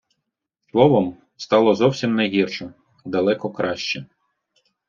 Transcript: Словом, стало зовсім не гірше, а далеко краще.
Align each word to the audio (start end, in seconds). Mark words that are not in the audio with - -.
Словом, 0.71 1.17
стало 1.37 1.75
зовсім 1.75 2.15
не 2.15 2.27
гірше, 2.27 2.73
а 3.05 3.09
далеко 3.09 3.51
краще. 3.51 4.05